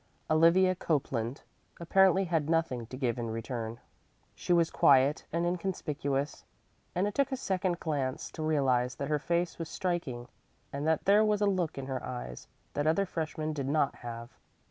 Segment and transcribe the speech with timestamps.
[0.31, 1.43] Olivia Copeland
[1.79, 3.79] apparently had nothing to give in return.
[4.33, 6.43] She was quiet and inconspicuous,
[6.95, 10.27] and it took a second glance to realize that her face was striking
[10.73, 14.35] and that there was a look in her eyes that other freshmen did not have.